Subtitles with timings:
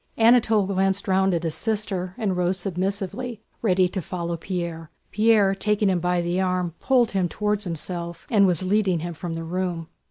[0.17, 4.89] Anatole glanced round at his sister and rose submissively, ready to follow Pierre.
[5.11, 9.35] Pierre, taking him by the arm, pulled him toward himself and was leading him from
[9.35, 9.89] the room.